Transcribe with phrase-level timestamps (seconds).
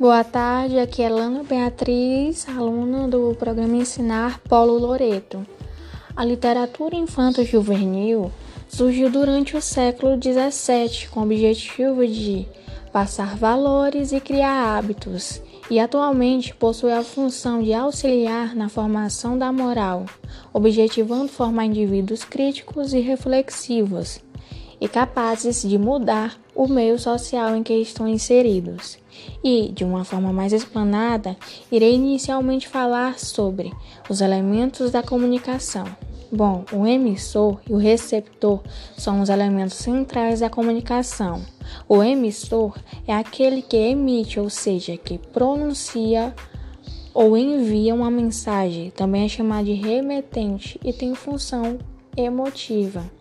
[0.00, 5.44] Boa tarde, aqui é Lana Beatriz, aluna do programa Ensinar Paulo Loreto.
[6.14, 8.30] A literatura infanto-juvenil
[8.68, 12.46] surgiu durante o século XVII com o objetivo de
[12.92, 19.50] passar valores e criar hábitos, e atualmente possui a função de auxiliar na formação da
[19.50, 20.06] moral,
[20.52, 24.20] objetivando formar indivíduos críticos e reflexivos
[24.80, 28.98] e capazes de mudar o meio social em que estão inseridos.
[29.44, 31.36] E, de uma forma mais explanada,
[31.70, 33.72] irei inicialmente falar sobre
[34.10, 35.84] os elementos da comunicação.
[36.32, 38.60] Bom, o emissor e o receptor
[38.96, 41.42] são os elementos centrais da comunicação.
[41.88, 46.34] O emissor é aquele que emite, ou seja, que pronuncia
[47.14, 51.78] ou envia uma mensagem, também é chamado de remetente e tem função
[52.16, 53.17] emotiva.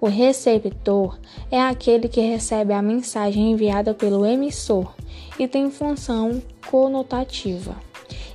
[0.00, 1.18] O receptor
[1.50, 4.94] é aquele que recebe a mensagem enviada pelo emissor
[5.38, 7.76] e tem função conotativa.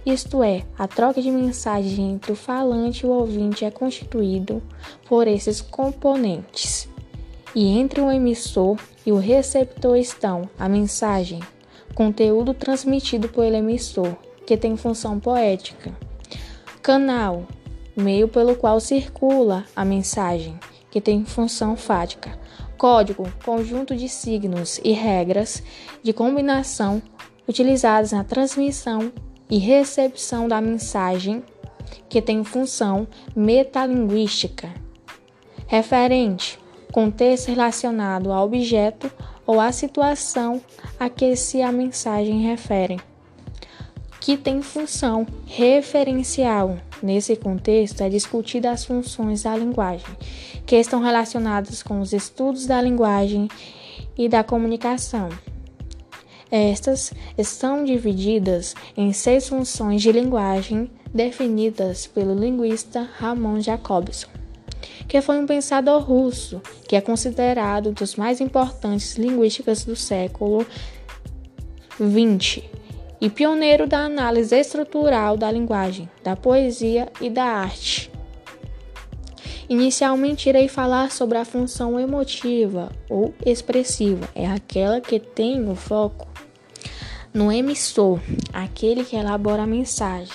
[0.05, 4.61] Isto é, a troca de mensagem entre o falante e o ouvinte é constituído
[5.07, 6.89] por esses componentes.
[7.53, 11.39] E entre o emissor e o receptor estão a mensagem,
[11.93, 14.15] conteúdo transmitido pelo emissor,
[14.47, 15.95] que tem função poética,
[16.81, 17.45] canal,
[17.95, 20.57] meio pelo qual circula a mensagem,
[20.91, 22.37] que tem função fática.
[22.77, 25.63] Código, conjunto de signos e regras
[26.03, 27.01] de combinação
[27.47, 29.11] utilizadas na transmissão
[29.49, 31.43] e recepção da mensagem,
[32.07, 34.69] que tem função metalinguística.
[35.67, 36.59] Referente,
[36.91, 39.11] contexto relacionado ao objeto
[39.45, 40.61] ou à situação
[40.99, 42.99] a que se a mensagem refere,
[44.21, 46.77] que tem função referencial.
[47.01, 50.15] Nesse contexto, é discutida as funções da linguagem,
[50.65, 53.49] que estão relacionadas com os estudos da linguagem
[54.15, 55.27] e da comunicação.
[56.51, 64.27] Estas estão divididas em seis funções de linguagem definidas pelo linguista Ramon Jacobson,
[65.07, 70.63] que foi um pensador russo que é considerado um dos mais importantes linguísticos do século
[71.95, 72.80] XX
[73.21, 78.11] e pioneiro da análise estrutural da linguagem, da poesia e da arte.
[79.69, 86.27] Inicialmente irei falar sobre a função emotiva ou expressiva, é aquela que tem o foco
[87.33, 88.19] no emissor,
[88.51, 90.33] aquele que elabora a mensagem,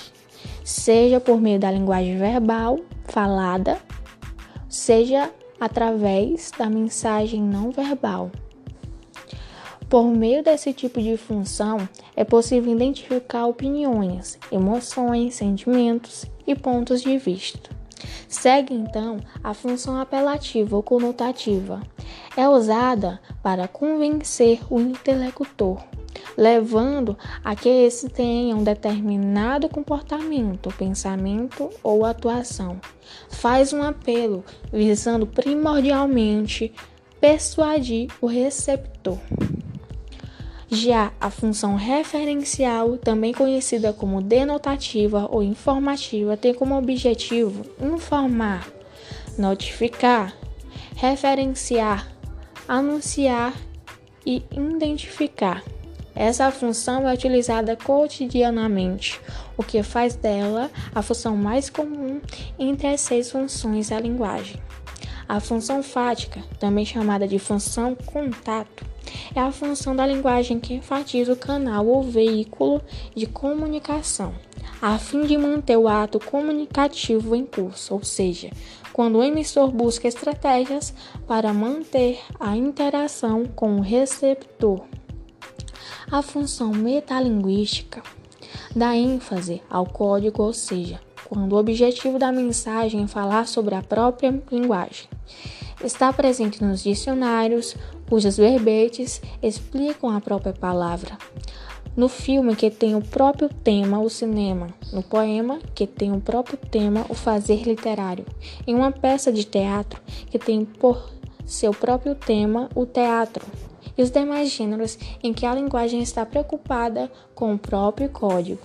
[0.65, 3.79] seja por meio da linguagem verbal, falada,
[4.69, 5.31] seja
[5.61, 8.31] através da mensagem não verbal.
[9.89, 17.17] Por meio desse tipo de função, é possível identificar opiniões, emoções, sentimentos e pontos de
[17.17, 17.71] vista.
[18.29, 21.81] Segue então a função apelativa ou conotativa.
[22.37, 25.79] É usada para convencer o interlocutor,
[26.37, 32.81] levando a que esse tenha um determinado comportamento, pensamento ou atuação.
[33.31, 36.73] Faz um apelo visando primordialmente
[37.21, 39.19] persuadir o receptor.
[40.69, 48.67] Já a função referencial, também conhecida como denotativa ou informativa, tem como objetivo informar,
[49.39, 50.35] notificar,
[50.97, 52.11] referenciar,
[52.67, 53.55] anunciar
[54.27, 55.63] e identificar.
[56.17, 59.21] Essa função é utilizada cotidianamente,
[59.57, 62.21] o que faz dela a função mais comum
[62.59, 64.61] entre as seis funções da linguagem.
[65.29, 68.85] A função fática, também chamada de função contato,
[69.35, 72.81] é a função da linguagem que enfatiza o canal ou veículo
[73.15, 74.35] de comunicação,
[74.81, 78.51] a fim de manter o ato comunicativo em curso, ou seja,
[78.93, 80.95] quando o emissor busca estratégias
[81.27, 84.83] para manter a interação com o receptor.
[86.11, 88.03] A função metalinguística
[88.75, 93.83] dá ênfase ao código, ou seja, quando o objetivo da mensagem é falar sobre a
[93.83, 95.09] própria linguagem.
[95.85, 97.77] Está presente nos dicionários,
[98.09, 101.19] cujos verbetes explicam a própria palavra.
[101.95, 104.69] No filme, que tem o próprio tema, o cinema.
[104.93, 108.25] No poema, que tem o próprio tema, o fazer literário.
[108.67, 110.01] Em uma peça de teatro,
[110.31, 111.11] que tem por
[111.45, 113.45] seu próprio tema, o teatro.
[113.97, 118.61] E os demais gêneros em que a linguagem está preocupada com o próprio código.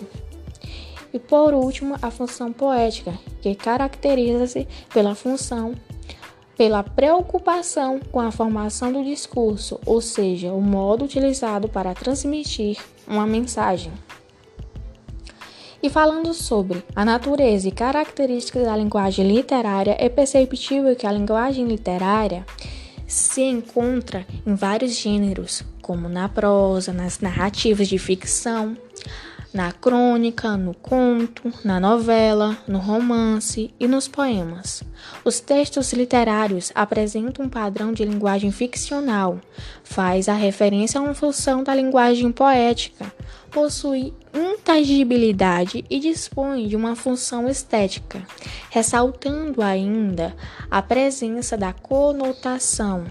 [1.14, 5.74] E por último, a função poética, que caracteriza-se pela função
[6.57, 12.77] pela preocupação com a formação do discurso, ou seja, o modo utilizado para transmitir
[13.07, 13.92] uma mensagem.
[15.83, 21.65] E falando sobre a natureza e características da linguagem literária, é perceptível que a linguagem
[21.65, 22.45] literária
[23.07, 28.77] se encontra em vários gêneros, como na prosa, nas narrativas de ficção,
[29.53, 34.83] na crônica, no conto, na novela, no romance e nos poemas.
[35.25, 39.39] Os textos literários apresentam um padrão de linguagem ficcional,
[39.83, 43.12] faz a referência a uma função da linguagem poética,
[43.50, 48.25] possui intangibilidade e dispõe de uma função estética,
[48.69, 50.33] ressaltando ainda
[50.69, 53.06] a presença da conotação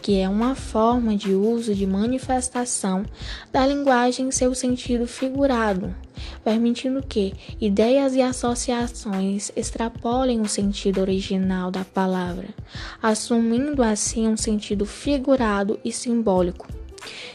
[0.00, 3.04] que é uma forma de uso de manifestação
[3.52, 5.94] da linguagem em seu sentido figurado,
[6.44, 12.48] permitindo que ideias e associações extrapolem o sentido original da palavra,
[13.02, 16.66] assumindo assim um sentido figurado e simbólico,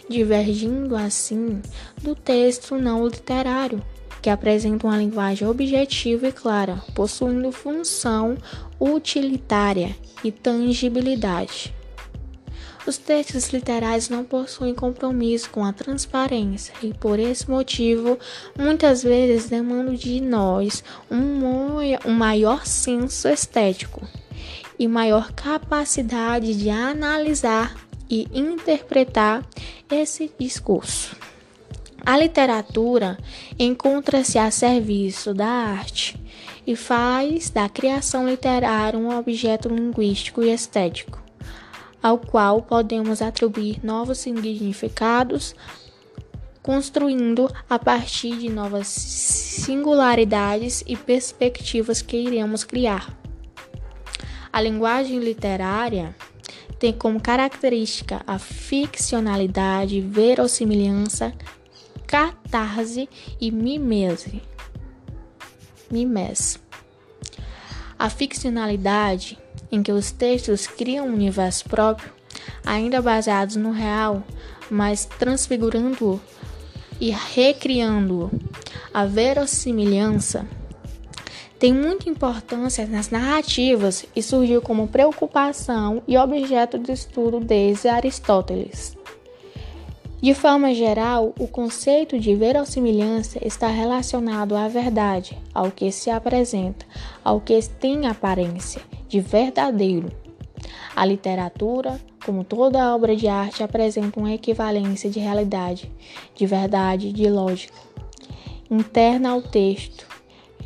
[0.10, 1.62] divergindo assim
[2.02, 3.82] do texto não literário,
[4.22, 8.38] que apresenta uma linguagem objetiva e clara, possuindo função
[8.80, 9.94] utilitária
[10.24, 11.74] e tangibilidade.
[12.86, 18.20] Os textos literais não possuem compromisso com a transparência e, por esse motivo,
[18.58, 24.06] muitas vezes demandam de nós um maior senso estético
[24.78, 27.74] e maior capacidade de analisar
[28.10, 29.48] e interpretar
[29.90, 31.16] esse discurso.
[32.06, 33.18] A literatura
[33.58, 36.20] encontra-se a serviço da arte
[36.68, 41.23] e faz da criação literária um objeto linguístico e estético
[42.04, 45.56] ao qual podemos atribuir novos significados,
[46.62, 53.18] construindo a partir de novas singularidades e perspectivas que iremos criar.
[54.52, 56.14] A linguagem literária
[56.78, 61.34] tem como característica a ficcionalidade, verossimilhança,
[62.06, 63.08] catarse
[63.40, 64.42] e mimese.
[65.90, 66.60] Mimese.
[67.98, 69.38] A ficcionalidade
[69.74, 72.12] em que os textos criam um universo próprio,
[72.64, 74.22] ainda baseados no real,
[74.70, 76.22] mas transfigurando-o
[77.02, 78.30] e recriando-o.
[78.94, 80.46] A verossimilhança
[81.58, 88.96] tem muita importância nas narrativas e surgiu como preocupação e objeto de estudo desde Aristóteles.
[90.22, 96.86] De forma geral, o conceito de verossimilhança está relacionado à verdade, ao que se apresenta,
[97.24, 98.82] ao que tem aparência
[99.14, 100.12] de verdadeiro.
[100.96, 105.92] A literatura, como toda obra de arte, apresenta uma equivalência de realidade,
[106.36, 107.78] de verdade, de lógica
[108.72, 110.08] interna ao texto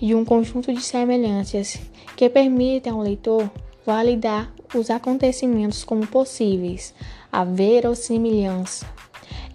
[0.02, 1.78] e um conjunto de semelhanças
[2.16, 3.52] que permitem ao leitor
[3.86, 6.94] validar os acontecimentos como possíveis,
[7.30, 8.86] a verossimilhança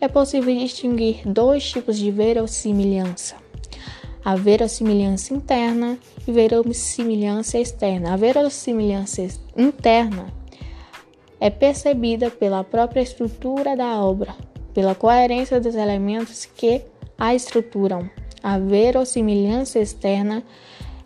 [0.03, 3.37] é possível distinguir dois tipos de verossimilhança:
[4.25, 8.15] a verossimilhança interna e verossimilhança externa.
[8.15, 9.27] A verossimilhança
[9.57, 10.33] interna
[11.41, 14.35] é percebida pela própria estrutura da obra,
[14.73, 16.83] pela coerência dos elementos que
[17.19, 18.09] a estruturam.
[18.43, 20.43] A verossimilhança externa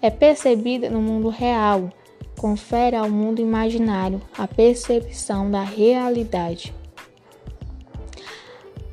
[0.03, 1.91] é percebida no mundo real,
[2.39, 6.75] confere ao mundo imaginário a percepção da realidade.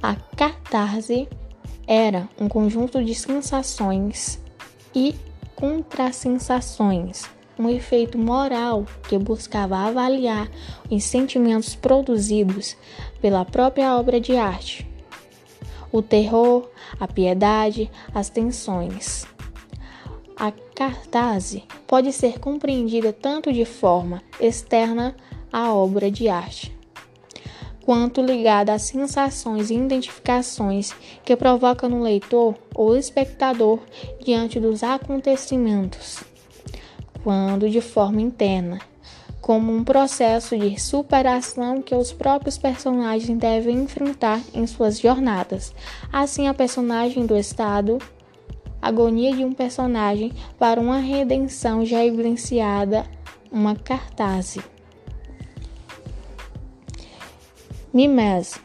[0.01, 1.27] A catarse
[1.87, 4.39] era um conjunto de sensações
[4.95, 5.15] e
[5.55, 7.23] contrasensações,
[7.57, 10.49] um efeito moral que buscava avaliar
[10.89, 12.75] os sentimentos produzidos
[13.21, 14.87] pela própria obra de arte.
[15.91, 16.69] O terror,
[16.99, 19.25] a piedade, as tensões.
[20.35, 25.15] A catarse pode ser compreendida tanto de forma externa
[25.51, 26.72] à obra de arte,
[27.85, 33.79] quanto ligada a sensações e identificações que provoca no leitor ou espectador
[34.23, 36.23] diante dos acontecimentos,
[37.23, 38.79] quando de forma interna,
[39.41, 45.73] como um processo de superação que os próprios personagens devem enfrentar em suas jornadas.
[46.11, 47.99] Assim, a personagem do Estado
[48.81, 53.05] agonia de um personagem para uma redenção já evidenciada,
[53.51, 54.57] uma cartaz.
[57.93, 58.59] Mimese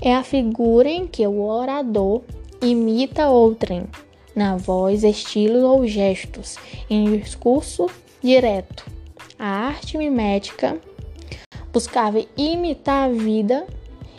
[0.00, 2.22] é a figura em que o orador
[2.62, 3.84] imita outrem,
[4.34, 6.56] na voz, estilo ou gestos,
[6.88, 7.84] em discurso
[8.22, 8.86] direto.
[9.38, 10.80] A arte mimética
[11.70, 13.66] buscava imitar a vida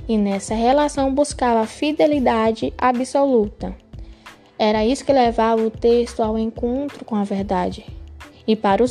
[0.08, 3.76] e nessa relação buscava fidelidade absoluta.
[4.60, 7.88] Era isso que levava o texto ao encontro com a verdade.
[8.46, 8.88] E para os